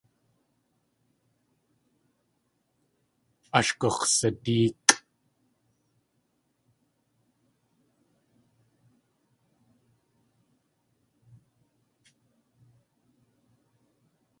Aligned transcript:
Ash 3.57 3.71
gux̲sadéekʼ. 3.79 4.89